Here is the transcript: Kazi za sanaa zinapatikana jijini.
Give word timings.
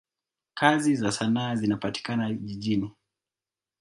Kazi 0.53 0.95
za 0.95 1.11
sanaa 1.11 1.55
zinapatikana 1.55 2.33
jijini. 2.33 2.93